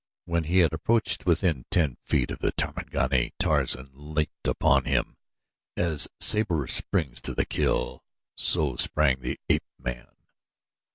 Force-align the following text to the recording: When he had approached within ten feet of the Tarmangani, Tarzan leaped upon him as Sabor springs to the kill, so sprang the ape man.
When 0.25 0.45
he 0.45 0.61
had 0.61 0.73
approached 0.73 1.27
within 1.27 1.65
ten 1.69 1.95
feet 2.03 2.31
of 2.31 2.39
the 2.39 2.51
Tarmangani, 2.53 3.33
Tarzan 3.37 3.91
leaped 3.93 4.47
upon 4.47 4.85
him 4.85 5.15
as 5.77 6.07
Sabor 6.19 6.65
springs 6.65 7.21
to 7.21 7.35
the 7.35 7.45
kill, 7.45 8.03
so 8.35 8.77
sprang 8.77 9.19
the 9.19 9.39
ape 9.47 9.61
man. 9.77 10.07